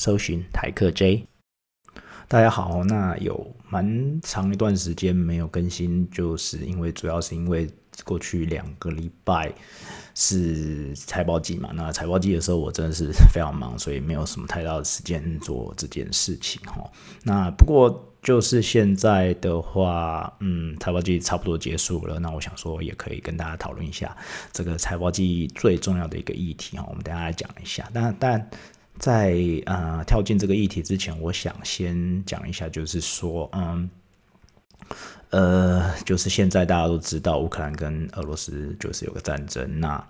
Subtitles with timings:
[0.00, 1.26] 搜寻台客 J。
[2.26, 7.68] 大家好，那有蛮长一段时间没有更新，就是因为主要是因为
[8.02, 9.52] 过去两个礼拜
[10.14, 11.70] 是财报季嘛。
[11.74, 16.90] 那财报季的时候，我真的是非常忙，所以没有什么太大的时间做这件事情哈。
[17.22, 24.16] 那不过就是现在的话，嗯，财报季差不多结束了，那我想说也可以跟大家讨论一下
[24.50, 26.86] 这个财报季最重要的一个议题哈。
[26.88, 28.50] 我们等下来讲一下，但但。
[29.00, 29.34] 在
[29.64, 33.88] 呃跳进这个议题之前，我想先讲一下，就是说，嗯，
[35.30, 40.06] 呃，就是现在大家都知道乌克兰跟俄罗斯就是有个战争，那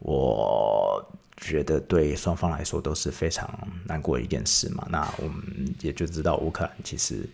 [0.00, 1.02] 我
[1.38, 3.48] 觉得对双方来说都是非常
[3.86, 4.86] 难过的一件事嘛。
[4.90, 7.26] 那我们也就知道乌克兰其实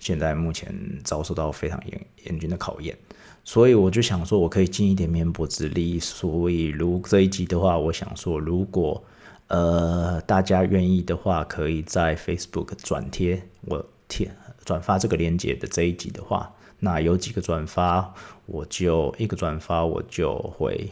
[0.00, 2.96] 现在目前遭受到非常严严峻的考验，
[3.44, 6.00] 所以我就想说，我可以尽一点绵薄之力。
[6.00, 9.04] 所以如这一集的话，我想说，如果
[9.52, 18.14] 呃，大家愿意的话，可以在 Facebook 转贴我贴转发这个链接的这一集的话，那有几个转发，
[18.46, 20.90] 我就一个转发我就会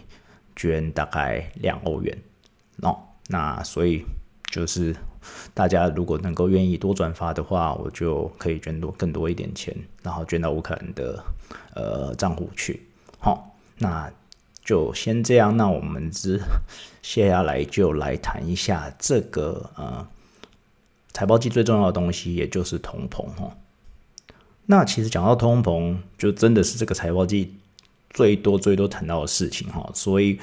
[0.55, 2.19] 捐大概两欧元
[2.83, 2.95] 哦。
[3.29, 4.05] 那所以
[4.51, 4.95] 就是
[5.55, 11.25] 大家如果能够愿意多转发的话，我就可以捐多更多一点钱，然后捐到乌克兰的
[11.75, 12.87] 呃账户去。
[13.19, 14.13] 好，那。
[14.71, 16.41] 就先这样，那我们之
[17.03, 20.07] 接下来就来谈一下这个呃
[21.13, 23.53] 财报季最重要的东西，也就是通膨哈。
[24.67, 27.57] 那其实讲到通膨，就真的是这个财报季
[28.11, 29.91] 最多最多谈到的事情哈。
[29.93, 30.39] 所以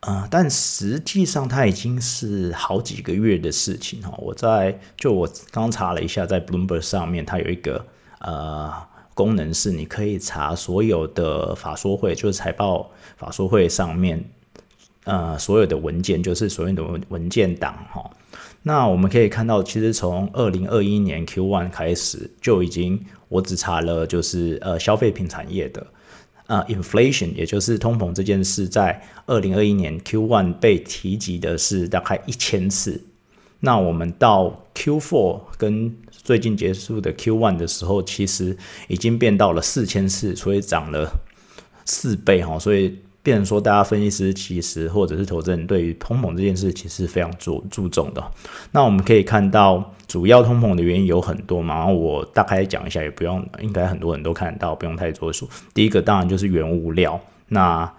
[0.00, 4.12] 呃，但实际上它已经是好几个月的事情哈。
[4.18, 7.86] 我在就我刚查了一下，在 Bloomberg 上面，它有一个
[8.18, 8.97] 呃。
[9.18, 14.24] 功能是你可以查所有的法说会，就是财报法说会上面，
[15.02, 18.08] 呃，所有的文件，就是所有的文文件档哈。
[18.62, 25.84] 那我们可以看到，其实从二零二一年 Q one 开始就已经，我只查了就是呃消费品产业的
[26.46, 33.02] 呃 inflation，也就是通膨这件事，在二零二一年 Q one 被提及的是大概一千次。
[33.60, 41.10] 那我们到 Q four 跟最近结束的 Q one 的时候，其实已经变到了四千次，所以涨了
[41.84, 42.58] 四倍哈。
[42.58, 48.22] 所以变说，大家分析师其实或者是投资人对于通膨这件事其实非常注注重的。
[48.70, 51.78] 那我们可以看到，主要通膨的原因有很多嘛。
[51.78, 55.48] 然后我大概讲一下，也不用，应该很多人都看得到，不用太多说。
[55.74, 57.92] 第一个当然就是原物料，那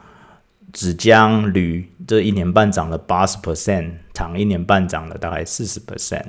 [0.72, 6.26] 纸浆、铝这一年半涨了八十 percent，糖一年半涨了大概四十 percent。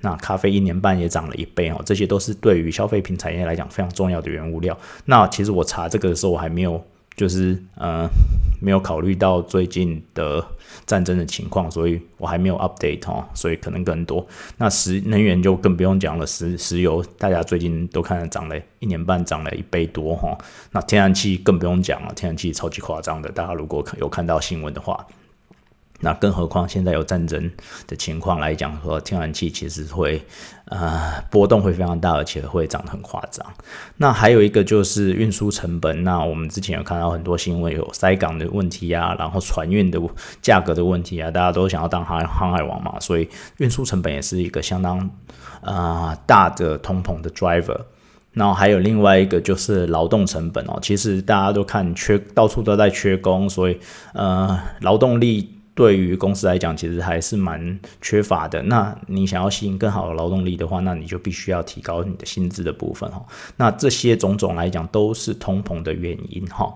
[0.00, 4.76] 那咖啡一年半也涨了一倍哦，这些都是对于消费品产业来讲非常重要的原物料。
[5.06, 6.84] 那其实我查这个的时候，我还没有
[7.16, 8.08] 就是呃
[8.60, 10.44] 没有考虑到最近的
[10.86, 14.26] 战争的情况，所以我还没有 update 哦，所以可能更多。
[14.58, 20.36] 那石能源就更不用讲了，石石油大家最近都看涨了一年半涨了一倍多哈。
[20.72, 25.06] 那天然气更不用讲了，天然气超级夸张的，大家如果有看到新闻的话。
[26.04, 27.50] 那更何况现在有战争
[27.86, 30.22] 的情况来讲，说天然气其实会
[30.66, 33.44] 呃波动会非常大，而且会涨得很夸张。
[33.96, 36.04] 那还有一个就是运输成本。
[36.04, 39.98] 那我们之前有看到很多新闻，有塞港的问题啊，然后船运的
[40.42, 43.26] 价格的问题啊，大家都想要当航航海王嘛，所以
[43.56, 45.10] 运输成本也是一个相当
[45.62, 47.80] 呃大的通膨的 driver。
[48.32, 53.78] 然后还有另外一个就是劳动成本哦，其实大家都看缺，到处都在缺工，所以
[54.12, 55.50] 呃劳动力。
[55.74, 58.62] 对于公司来讲，其实还是蛮缺乏的。
[58.62, 63.24] 那你想要吸引更好的劳动力的话，那你就必须要提高你的薪资的部分哈。
[63.56, 66.72] 那这些种种来讲，都是通膨的原因哈。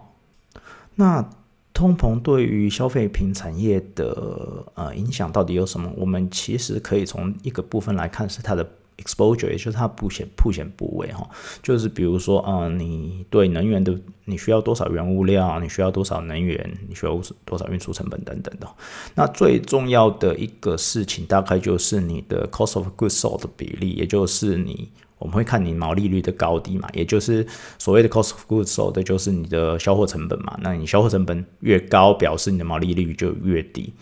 [0.96, 1.28] 那
[1.72, 5.90] 通膨对于消费品产业的呃影响到底有什么？
[5.96, 8.68] 我们其实可以从一个部分来看，是它的。
[8.98, 11.28] Exposure 也就是它铺险铺险部位哈，
[11.62, 18.68] 就是比如说啊，你对能源的你需要多少原物料，你需要多少能源，你需要多少运输成本等等的。
[19.14, 27.44] 那最重要的一个事情，大概就是你的 cost of goods sold 的比例，也就是你我们会看你毛利率的高低嘛，也就是
[27.76, 30.56] 所谓的 cost of goods sold，就是你的销货成本嘛。
[30.60, 33.92] 那你销货成本越高，表示你的毛利率就越低。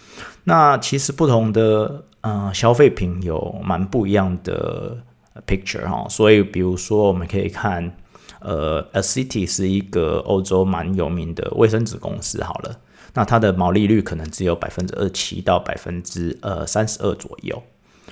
[0.45, 4.99] 那其实不同的呃消费品有蛮不一样的
[5.47, 6.07] picture 哈。
[6.09, 7.97] 所以比如说我们可以看，
[8.41, 12.79] 呃，A City 是一个欧洲蛮有名的卫生纸公司，好了，
[13.15, 17.63] 那它的毛利率可能只有百分之二七到百分之呃三十二左右，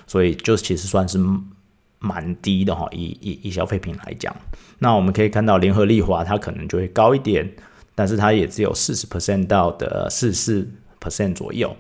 [0.07, 1.19] 所以就其实算是。
[2.05, 4.35] 蛮低的哈，以以以消费品来讲，
[4.79, 7.51] 那我们可以看到联合利华它可能就会高一点，
[7.95, 10.69] 但是它也只有四十 percent 到的四四
[11.01, 11.75] percent 左右。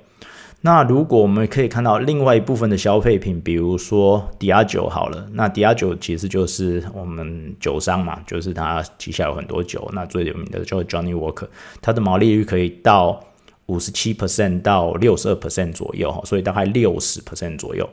[0.62, 11.49] 那如果我们可以看到另外一部分的消费品，比如说迪亚酒好了，那迪亚酒其实就是我们酒商嘛，就是它旗下有很多酒，那最有名的就是 Johnny Walker，
[11.82, 13.23] 它的毛利率可以到
[13.67, 17.87] 五十七 percent 到六十二 percent 左右哈，所以大概六十 percent 左右。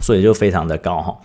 [0.00, 1.18] 所以就非常的高哈，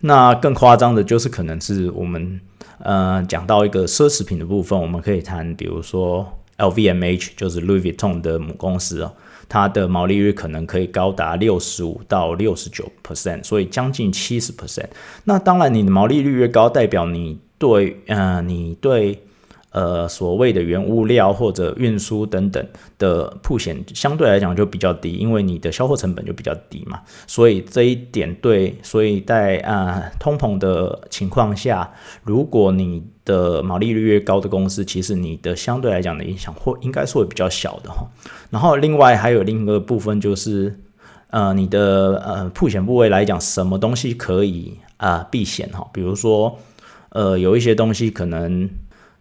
[0.00, 2.40] 那更夸张的就是可能是我们
[2.78, 9.12] 呃讲到一个奢侈品的部分，我们可以谈，比如说 LVMH 就是 Louis Vuitton 的母公司哦，
[9.48, 14.86] 它的毛利率可能可以高达六十五到六十九 percent，所以将近七十 percent。
[15.24, 19.22] 那当然，你的毛利率越高，代表你对呃你对。
[19.72, 22.62] 呃，所谓的原物料或者运输等等
[22.98, 27.00] 的铺险，相对来讲就比较低，因为你的销货成本就比较低嘛。
[27.26, 31.90] 所以这一点对，所以在啊通膨的情况下，
[32.22, 38.06] 如果你的毛利率越高的公司，其实你的相对来讲的影响会应该是会比较小的哈。
[38.50, 40.78] 然后另外还有另一个部分就是，
[41.30, 45.88] 呃，你的呃铺险部位来讲，什么东西可以啊避险哈？
[45.94, 46.58] 比如说，
[47.08, 48.68] 呃，有一些东西可能。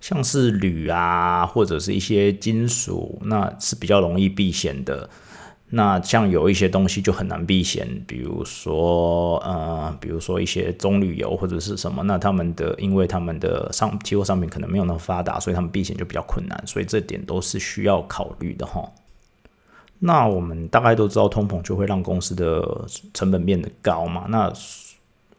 [0.02, 5.10] 像是铝啊，或者是一些金属，那是比较容易避险的。
[5.74, 16.62] 那像有一些东西就很难避险，比如说呃，比如说一些棕榈油或者是什么，那他们的因为他们的商期货商品可能没有那么发达，所以他们避险就比较困难。
[16.68, 18.84] 所以这点都是需要考虑的哈。
[20.00, 24.26] 那我们大概都知道，通膨就会让公司的成本变得高嘛。
[24.28, 24.52] 那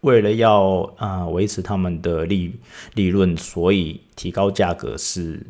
[0.02, 2.54] 为了要啊维持他们的利
[2.94, 5.40] 利润，所以提高价格是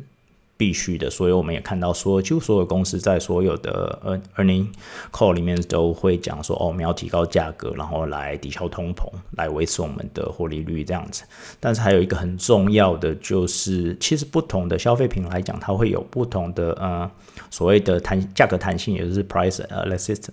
[0.55, 1.09] 必须的。
[1.09, 4.67] 所以我们也看到说，就所有公司在所有的呃 earning
[5.11, 11.23] call 里面都会讲说，哦，我们要提高价格，然后来抵消通膨，来维持我们的获利率这样子。
[11.59, 17.09] 但是还有一个很重要的就是，其实不同的消费品来讲，它会有不同的呃
[17.49, 20.29] 所谓的弹价格弹性，也就是 price elasticity。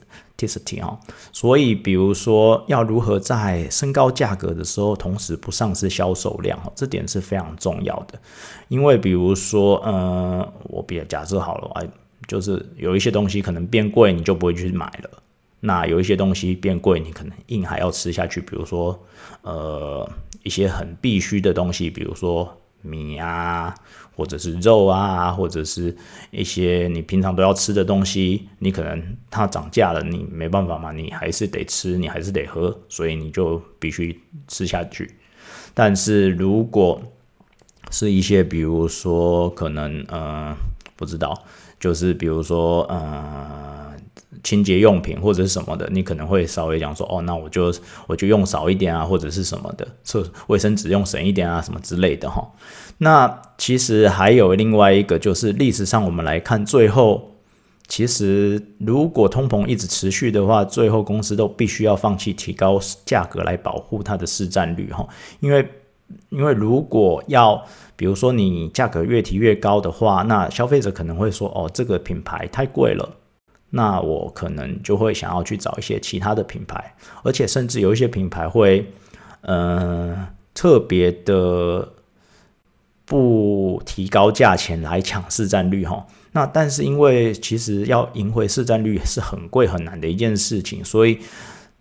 [1.33, 8.21] 所以比如说要如何在升高价格的时候，同时不丧失销售量，这点是非常重要的。
[8.69, 11.89] 因为比如说，呃，我比假设好了，哎，
[12.27, 15.11] 就是有一些东西可能变贵，你就不会去买了。
[15.61, 18.41] 那有一些东西变贵，你可能硬还要吃下去。
[18.41, 18.99] 比如说，
[19.43, 20.09] 呃，
[20.43, 22.57] 一些很必须的东西，比如说。
[22.83, 23.75] 米啊，
[24.17, 25.97] 或者是肉啊，或者是
[26.31, 35.11] 一些你平常都要吃的东西，你可能它涨价了，你没办法嘛，你还是得吃，你还是得喝，所以你就必须吃下去。
[35.73, 37.01] 但是如果
[37.91, 40.55] 是一些，比如说可能嗯，
[40.97, 41.43] 不知道，
[41.79, 43.40] 就是比如说嗯，
[44.43, 47.73] 清洁用品或者是什么的，你可能会稍微讲说，哦，那我就
[48.07, 52.47] 我就用少一点啊，或者是什么的，厕卫生纸用省一点啊，什么之类的哈。
[52.99, 57.37] 那其实还有另外一个，就是历史上我们来看，最后
[57.89, 65.07] 其实如果通膨一直持续的话，最后公司都必须要放弃提高价格来保护它的市占率哈。
[65.41, 65.67] 因为
[66.31, 67.63] 因为如果要
[67.97, 73.09] 比如说你价格越提越高的话，那消费者可能会说，哦，这个品牌太贵了。
[73.73, 78.85] 那我可能就会想要去找一些其他的品牌，而且甚至有一些品牌会，
[79.43, 81.89] 呃，特别的
[83.05, 86.05] 不提高价钱来抢市占率哈。
[86.33, 91.21] 那但是因为其实要赢回市占率是很贵很难的一件事情，所以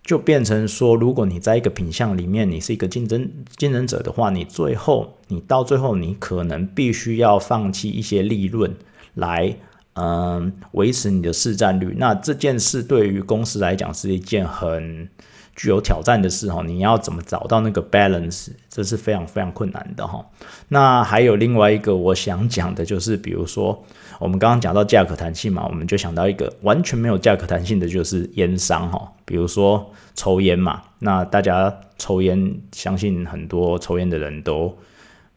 [0.03, 8.75] 就变成说，如果你在一个品相里面你是一个竞争竞争者的话，你最后你到最后你可能必须要放弃一些利润
[9.15, 9.55] 来。
[9.93, 15.09] 嗯，维持你的市占率，那这件事对于公司来讲是一件很
[15.57, 16.63] 具有挑战的事哈。
[16.65, 20.25] 你要怎么找到那个 balance，这是非常非常困难的哈。
[20.69, 23.83] 那还有另外一个我想讲的就是，比如说
[24.19, 29.11] 我们刚刚讲到价格弹性嘛，我们就想到一个完全没有价格弹性的，就是烟商哈。
[29.25, 34.77] 比如说抽烟嘛，那大家抽烟，相信很多抽烟的人都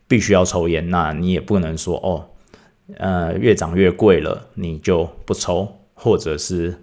[0.07, 2.29] 必须要抽烟，那你也不能说哦。
[2.99, 6.75] 呃，越涨越贵了，你就不抽，或者是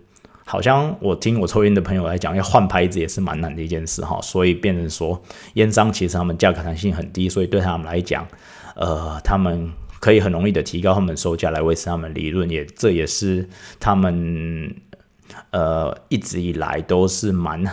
[0.45, 5.21] 好像我听我抽烟的朋友来讲，要换牌子也是蛮难的一件事哈，所以变成说
[5.53, 8.27] 烟商其实他们价格弹性很低，所以对他们来讲，
[8.75, 13.47] 呃，他们可以很容易的提高他们售价来维持他们利润，也这也是
[13.79, 14.75] 他们
[15.51, 17.63] 呃一直以来都是蛮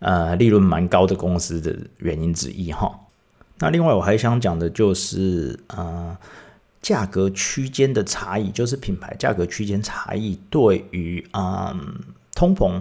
[0.00, 2.98] 呃利润蛮高的公司的原因之一哈。
[3.58, 6.16] 那另外我还想讲的就是呃。
[6.86, 11.98] 价格区间的差异，就是品牌价格区间差异对于嗯
[12.32, 12.80] 通膨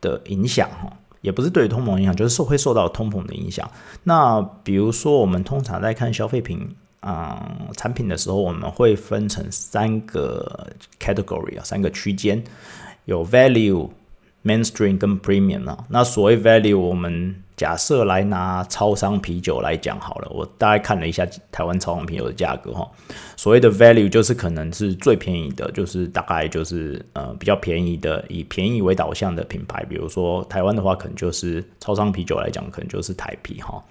[0.00, 3.70] 的影响哈，也不是对于通膨影响，就是受会受到通膨的影响。
[4.04, 7.38] 那比如说，我们通常在看消费品嗯
[7.76, 12.42] 产品的时候，我们会分成三个 category 啊，三个区间，
[13.04, 13.90] 有 value、
[14.48, 15.84] mainstream 跟 premium 啊。
[15.90, 22.88] 那所谓 value，我们假设来拿超商啤酒来讲好了，我大概看了一下台湾超商啤酒的价格哈。
[23.36, 29.84] 所谓的 value 就是可能是最便宜的，就是大概就是呃比较便宜的，以便宜为导向的品牌。
[29.88, 33.82] 比如说台湾的话，可能就是超商啤酒来讲，可能就是台啤哈。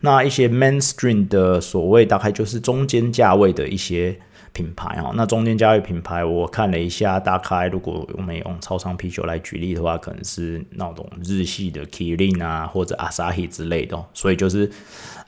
[0.00, 4.18] 那一些 mainstream 的所谓大概就是中间价位的一些
[4.56, 5.12] 品牌哈。
[5.14, 14.02] 那中间价位品牌，我看了一下，大概如果我们用超商啤酒来举例的话，可能是那种日系的 Kirin 啊，或者 Asahi 之类的。
[14.14, 14.70] 所以就是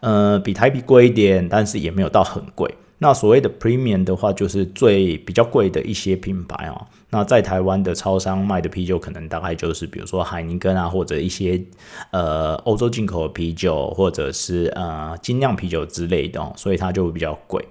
[0.01, 2.75] 呃比台啤贵一点，但是也没有到很贵。
[3.01, 6.87] 那所谓的 premium 的话，就是最比较贵的一些品牌哦。
[7.11, 11.63] 那在台湾的超商卖的啤酒，可能大概就是比如说海尼根啊，或者一些
[12.11, 17.65] 呃欧洲进口的啤酒，或者是呃精酿啤酒之类的，所以它就会比较贵。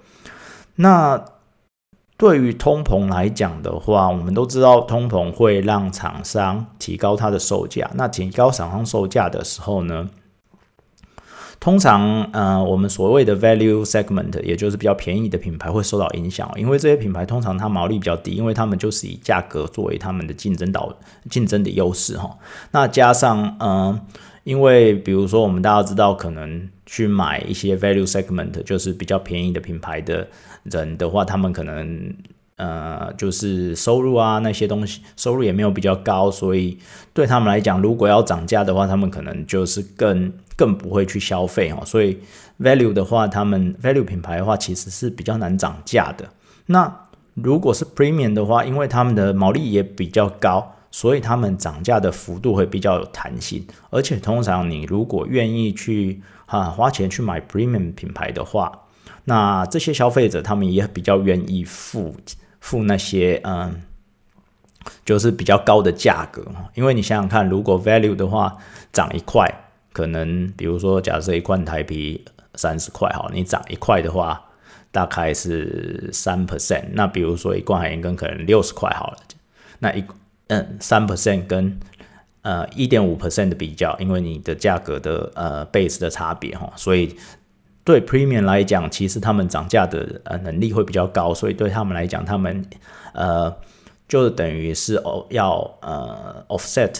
[0.75, 1.21] 那
[2.17, 7.89] 对于通膨来讲的话，我们都知道通膨会让厂商提高它的售价。
[7.93, 10.09] 那提高厂商售价的时候呢？
[11.59, 20.95] 通常，呃，我们所谓的 value segment，也就是比较便宜的品牌会受到影响，因为这些品牌通常它毛利比较低，因为他们就是以价格作为他们的竞争导
[21.29, 22.37] 竞争的优势哈。
[22.71, 23.99] 那加上，嗯，
[24.43, 30.27] 因为比如说我们大家知道，可能去买一些 value segment，就是比较便宜的品牌的
[30.63, 32.13] 人的话，他们可能。
[32.57, 36.77] 呃，就是收入啊那些东西，收入也没有比较高，所以
[37.13, 41.83] 对他们来讲，如果要涨价的话，他们可能就是更更不会去消费哦。
[41.85, 42.17] 所以
[42.59, 46.27] value 的话，他们 value 品牌的话，其实是比较难涨价的。
[46.65, 46.91] 那
[47.35, 53.63] 如果是 premium 的话，因为他们的毛利也比较高，所以他们涨价的幅度会比较有弹性。
[53.91, 58.71] 而且通常你如果愿意去啊花钱去买 premium 品牌的话，
[59.25, 62.15] 那这些消费者他们也比较愿意付。
[62.59, 63.81] 付那些嗯，
[65.05, 68.57] 就是比较高的价格因为你想想看，如果 value 的话
[68.91, 69.49] 涨一块，
[69.93, 72.23] 可能比如说假设一罐台啤
[72.55, 74.43] 三十块哈，你涨一块的话，
[74.91, 76.85] 大概是三 percent。
[76.93, 79.17] 那比如说一罐海盐根可能六十块好了，
[79.79, 80.03] 那一
[80.47, 81.79] 嗯三 percent 跟
[82.41, 87.15] 呃一点五 percent 的比较，因为你的价格的呃 base 的差别哈，所以。
[87.87, 92.61] 对 premium 来讲，其实他们涨价的呃能力会比较高，所以对他们来讲，他们
[93.13, 93.55] 呃
[94.09, 96.93] 就等于是哦要呃 offset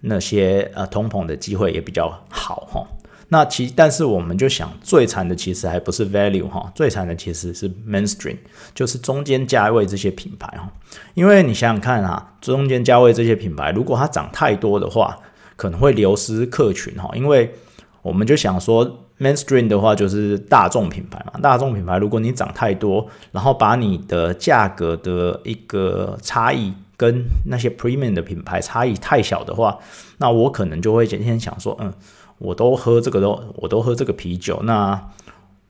[0.00, 2.86] 那些呃通膨的机会也比较好哈。
[3.28, 8.36] 那其但是我们就想，最惨的其实还不是 value 哈，最惨的其实是 mainstream，
[8.74, 10.70] 就是中间价位这些品牌哈。
[11.14, 15.16] 因为你想想看啊，中间价位这些品牌，如果它涨太多的话，
[15.56, 17.10] 可能会流失客群哈。
[17.14, 17.54] 因为
[18.02, 19.04] 我们就想说。
[19.18, 29.78] Mainstream 的话就是大众品牌嘛，大众品牌如果你涨太多，然后把你的价格的一个差异跟那些 Premium 的品牌差异太小的话，
[30.18, 31.90] 那我可能就会今天想说，嗯，
[32.36, 35.02] 我都喝这个都，我都喝这个啤酒，那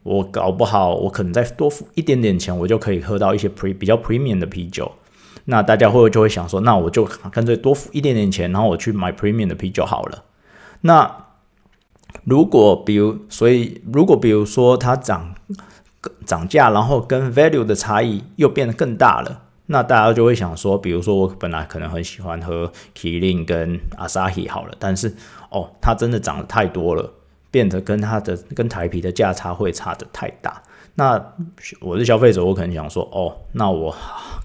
[0.03, 4.91] 我搞不好我可能再多付一点点钱，我就可以喝到一些 Pre 比较 Premium 的啤酒，
[5.45, 10.25] 那大家会不会就会想说，那我就干脆多付一点点钱，然后我去买 Premium 的啤酒好了，
[10.81, 11.26] 那。
[12.27, 15.33] 如果比如，所以如果比如说它涨
[16.25, 25.15] 涨价，然后跟 value 的差异又变得更大了，那大家就会想说，比如说我本来可能很喜欢喝 Kirin 跟 Asahi 好了，但是
[25.51, 27.09] 哦，它真的涨得太多了，
[27.53, 30.61] 变得跟它的跟台啤的价差会差的太大。
[30.97, 31.35] 那
[31.81, 33.95] 我是消费者，我可能想说，哦，那我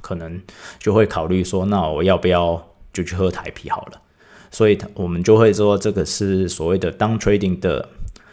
[0.02, 0.40] 可能
[0.78, 2.62] 就会考虑说，那我要不要
[2.94, 4.02] 就去喝台啤好了？
[4.54, 7.88] 所以，我们就会说，这个是所谓的 down trading 的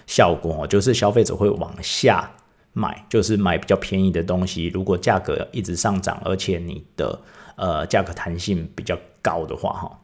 [0.05, 2.29] 效果，就是消费者会往下
[2.73, 4.67] 买，就是买比较便宜的东西。
[4.67, 7.17] 如果价格一直上涨，而且你的
[7.55, 9.99] 呃价格弹性比较高的话，哈，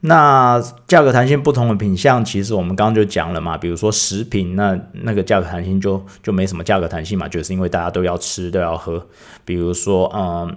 [0.00, 9.06] 那价格弹性不同的品相，其实我们刚刚就讲了嘛，比如说食品，那那个价格弹性就就没什么价格弹性嘛，就是因为大家都要吃都要喝。
[9.44, 10.56] 比如说，嗯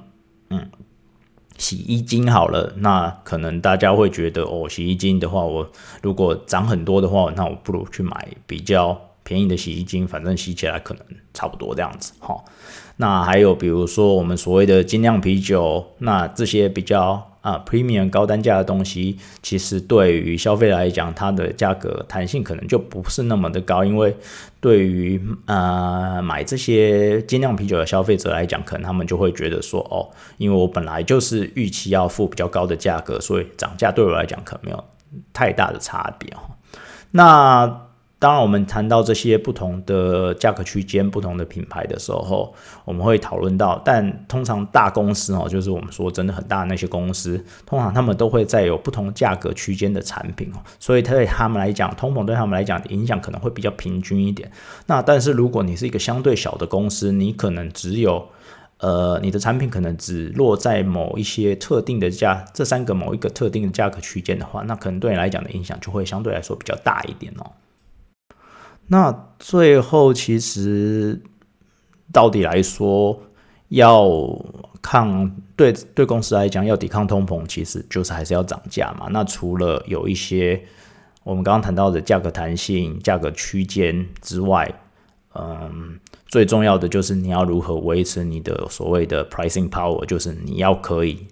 [0.50, 0.68] 嗯。
[1.57, 5.69] 洗衣精好了，那可能大家会觉得哦，洗衣精的话，我
[6.01, 12.36] 如果涨很多的话，那我不如去买比较便宜的洗衣精，反正洗起来可能差不多这样子哈。
[12.98, 17.29] 那还有比如说我们所谓的精酿啤酒，那这些比较。
[17.43, 24.15] 啊，premium 高单价的东西，其实对于消费来讲，它的价格弹性可能就不是那么的高，因为
[24.62, 30.07] 对于呃买这些精酿啤酒的消费者来讲，可能他们就会觉得说，哦，
[30.38, 34.83] 因为我本来就是预期要付比较高的价格，所以涨价对我来讲可能没有
[35.33, 36.39] 太大的差别哦。
[37.12, 37.82] 那
[38.24, 43.82] 当然，我们谈到这些不同的价格区间、不同的品牌的时候，我们会讨论到。
[43.84, 54.50] 但通常大公司哦，就是我们说真的很大的那些公司，通常他们都会在有不同价格区间的产品哦，所以对他们来讲，通膨对他们来讲影响可能会比较平均一点。
[54.86, 58.25] 那但是如果你是一个相对小的公司，你可能只有
[58.77, 67.51] 呃，你的产品可能只落在某一些特定的价，这三个某一个特定的价格区间的话，那可能对你来讲的影响就会相对来说比较大一点哦。
[68.93, 71.19] 那最后，其实
[72.12, 73.19] 到底来说，
[73.69, 74.07] 要
[74.83, 79.07] 抗对对公司来讲，要抵抗通膨，其实就是还是要涨价嘛。
[79.09, 80.63] 那除了有一些
[81.23, 84.71] 我们刚刚谈到的价格弹性、价格区间之外，
[85.33, 91.25] 嗯，最重要的就是你要如何维持你的所谓的 pricing power，就是你要可以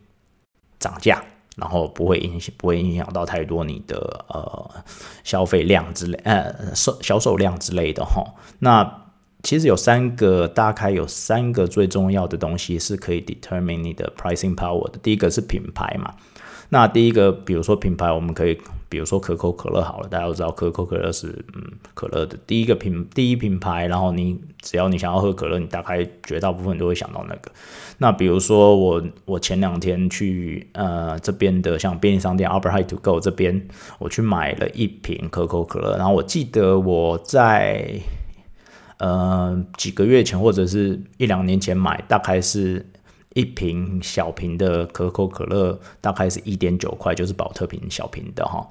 [0.80, 1.24] 涨价。
[1.62, 4.84] 然后不会影响，不会影响到太多你的呃
[5.24, 8.26] 消费量之类，呃售销售量之类的哈。
[8.60, 9.04] 那
[9.44, 14.98] 其实有三个，大概有三个最重要的东西是可以 determine 你的 pricing power 的。
[15.04, 16.16] 第一个是品牌嘛。
[16.70, 18.60] 那第一个，比如说品牌，我们可以。
[18.92, 27.50] 比如说可口可乐好了，大家都知道可口可乐是嗯可乐的第一个品第一品牌，然后你只要你想要喝可乐，你大概绝大部分都会想到那个。
[28.00, 33.66] 那比如说我我前两天去呃这边的像便利商店 Albert High to Go 这边，
[33.98, 37.94] 我去买了一瓶可口可乐，然后我记得我在
[38.98, 42.86] 呃几个月前或者是一两年前买，大概是。
[43.34, 48.68] 一瓶小瓶的可口可乐大概是一点九块，就是保特瓶小瓶的哈。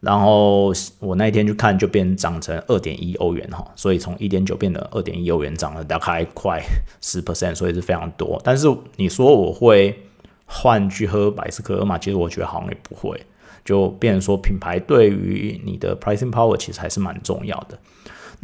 [0.00, 6.60] 然后我那一天去看，就变涨成二点一欧元哈，所以从一点九变得二点一欧元，涨了大概快
[7.00, 8.40] 十 percent，所以是非常多。
[8.42, 8.66] 但是
[8.96, 9.96] 你说我会
[10.44, 11.96] 换去喝百事可乐嘛？
[11.98, 13.24] 其实我觉得好像也不会，
[13.64, 17.78] 就变成说品牌对于你的 pricing power 其实还是蛮重要的。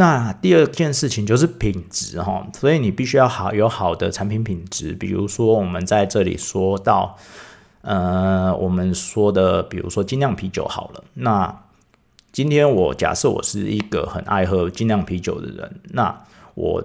[0.00, 4.92] 那第二件事情就是品质哈，所以你必须要好有好的产品品质。
[4.92, 7.16] 比如说我们在这里说到，
[7.80, 11.02] 呃，我们说的，比如说精酿啤酒好了。
[11.14, 11.64] 那
[12.30, 16.84] 今天我假设我是一个很爱喝精酿啤酒的人，那我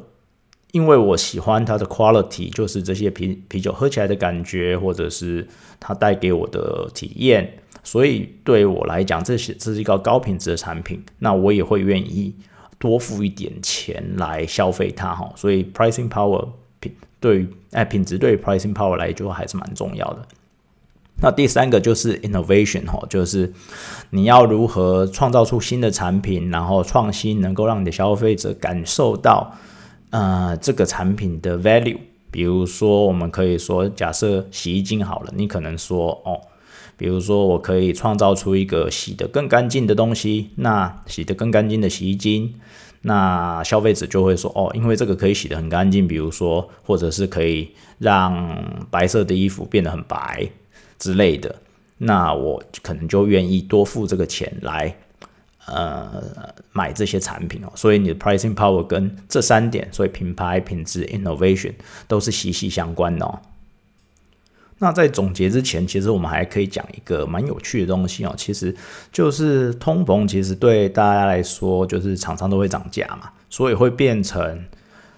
[0.71, 5.47] 因为我喜欢它的 quality，就是这些啤啤酒喝起来的感觉，或者是
[5.79, 12.35] 它带给我的体验，所以对我来讲，这些这是一个高品质的产品，那我也会愿意。
[12.83, 16.45] 多付一点钱来消费它哈，所以 pricing power
[16.81, 20.27] 品对于哎品质对于 pricing power 来说还是蛮重要的。
[21.21, 23.53] 那第三个就是 innovation 哈，就是
[24.09, 29.55] 你要如何创造出新的产品，然后创新能够让你的消费者感受到
[30.09, 31.99] 呃这个产品的 value。
[32.29, 36.41] 比如说，我们可以说，假设洗衣精好了，你可能说哦。
[36.95, 42.53] 比如说，我可以创造出一个洗得更干净的东西，那洗得更干净的洗衣精，
[43.01, 50.47] 那消费者就会说，哦，因为这个可以洗得很干净，比如说，或者是可以让白色的衣服变得很白
[50.99, 51.53] 之类的，
[51.97, 54.95] 那我可能就愿意多付这个钱来，
[55.65, 56.23] 呃，
[56.71, 57.71] 买这些产品哦。
[57.75, 61.73] 所以你的 pricing power 跟这三点，所以品牌、品质、innovation
[62.07, 63.39] 都是息息相关的哦。
[64.83, 68.75] 那在总结之前，其实我们还可以讲一个蛮有趣的东西哦，其实
[69.13, 74.61] 就是通膨，其实对大家来说，就是厂商都会涨价嘛，所以会变成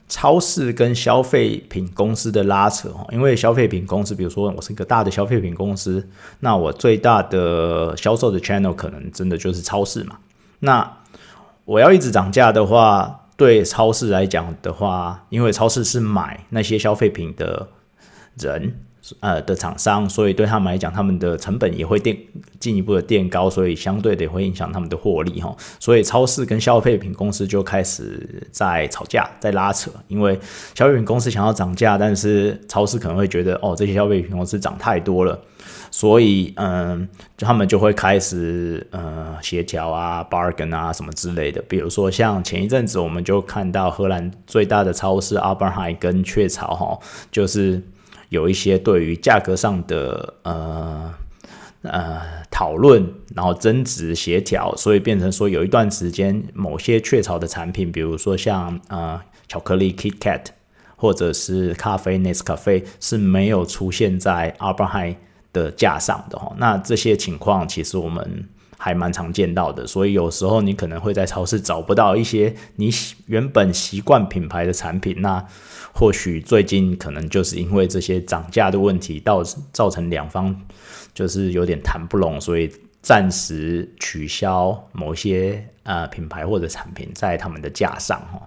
[0.08, 2.92] 超市跟消费品公司的拉扯。
[3.12, 6.08] 因为消费品公司，比如说我是一个大的消费品公司，
[6.42, 10.18] 那我最大的销售的 channel 可能真的就是超市嘛。
[10.60, 10.98] 那
[11.66, 17.68] 我要一直涨价的话，对超市来讲的话，因为超市是买那些消费品的
[18.38, 18.76] 人。
[19.20, 22.18] 呃的厂商，所以对他们来讲，他们的成本也会垫
[22.60, 25.56] 进一步的垫高，所以相对的会影响他们的获利哈。
[25.80, 30.40] 所以超市跟消费品公司就开始在吵架，在拉扯，因为
[30.74, 35.40] 消费品公司想要涨价，但是超市可能会觉得哦，这些消费品公司涨太多了，
[35.92, 41.62] 所以嗯，他们就会开始呃协调啊，bargain 啊什么之类的。
[41.68, 47.00] 比如说像前一阵子，我们就看到荷兰最大的超市阿伯海跟雀巢哈，
[47.32, 47.82] 就是。
[48.30, 51.14] 有一些对于价格上的呃
[51.82, 60.46] 呃讨论，然后争执协调，所以变成说有一段时间某些雀巢的产品，比如说像呃巧克力 KitKat
[60.96, 65.18] 或者是咖啡 Nescafe 是没有出现在 a b r a h i
[65.54, 66.54] 的架上的哈。
[66.58, 68.48] 那这些情况其实我们
[68.86, 72.92] 还蛮常见到的，所以有时候你可能会在超市找不到一些你
[73.26, 75.44] 原本习惯品牌的产品，那
[75.92, 79.42] 或许最近可能就是因为这些涨价的问题，到
[79.74, 80.56] 造成两方
[81.16, 82.72] 就是有点谈不拢，所以
[83.02, 88.40] 暂时取消某些呃品牌或者产品在他们的架上哈。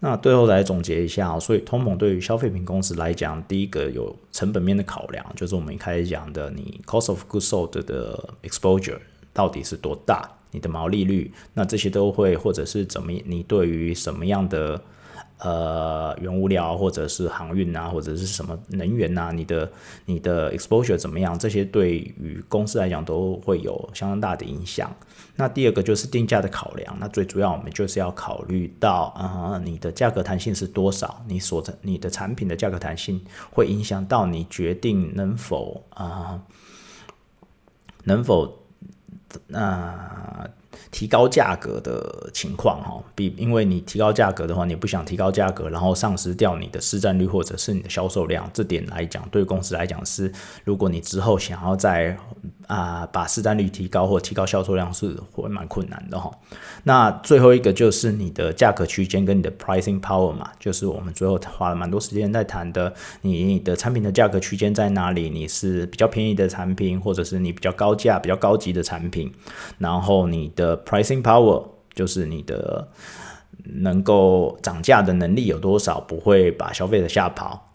[0.00, 8.98] 那最后来总结一下，所以通膨对于消费品公司来讲，第一个有成本面的考量，就是我们一开始讲的，你 cost of goods sold 的 exposure
[9.32, 14.82] 到底是多大，你的毛利率，那这些都会或者是怎么，你对于什么样的。
[15.42, 19.70] 呃，原物料或者是航运啊，或者是什么能源呐，你的
[20.04, 21.38] 你的 exposure 怎么样？
[21.38, 24.94] 这些对于公司来讲都会有相当大的影响。
[25.36, 31.24] 那第二个就是定价的考量，那最主要我们就是要考虑到啊，你的价格弹性是多少？
[31.26, 33.18] 你所你的产品的价格弹性
[33.50, 36.42] 会影响到你决定能否啊，
[38.04, 38.58] 能否
[39.46, 40.50] 那。
[40.90, 50.32] 提高价格的情况，哈，比因为你提高价格的话，你不想提高价格，然后丧失掉你的市占率或者是你的销售量，这点来讲，对公司来讲是，
[50.64, 52.16] 如果你之后想要在
[52.66, 56.30] 啊把市占率提高或提高销售量是会蛮困难的哈。
[56.84, 65.30] 那最后一个就是你的价格区间跟你的 pricing power 嘛，就是我们最后花了蛮多时间在谈的，你的产品的价格区间在哪里？
[65.30, 69.32] 你是比较便宜的产品，或者是你比较高价、比较高级的产品，
[69.78, 72.86] 然后你的 pricing power 就是你的
[73.64, 77.66] 能够涨价的能力有多少，不会把消费者吓跑。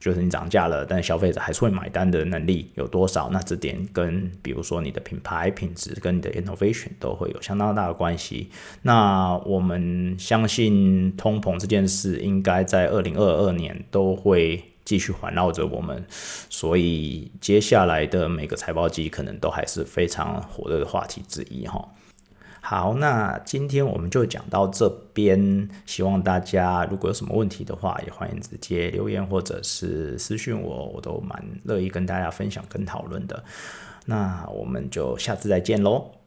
[0.00, 3.28] 就是你涨价了，但消费者还是会买单的能力有多少？
[3.30, 8.48] 那这点跟比如说你的品牌品质跟你的 innovation 都会有相当大的关系。
[8.80, 21.88] 那我们相信通膨这件事应该在二零二二年都会继续环绕着我们，所以接下来的每个财报季可能都还是非常火热的话题之一哈。
[22.60, 25.68] 好，那今天我们就讲到这边。
[25.86, 33.44] 希望大家如果有什么问题的话，也欢迎直接留言或者是私讯我，我都蛮乐意跟大家分享跟讨论的。
[34.06, 36.19] 那我们就下次再见喽。